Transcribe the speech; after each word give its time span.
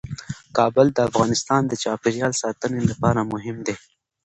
کابل 0.57 0.87
د 0.93 0.97
افغانستان 1.09 1.61
د 1.67 1.73
چاپیریال 1.83 2.33
ساتنې 2.41 2.81
لپاره 2.89 3.21
مهم 3.33 3.57
دي. 3.67 3.75